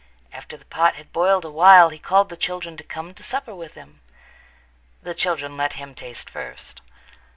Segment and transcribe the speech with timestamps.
[0.33, 3.53] After the pot had boiled a while he called the children to come to supper
[3.53, 4.01] with him.
[5.03, 6.81] The children let him taste first.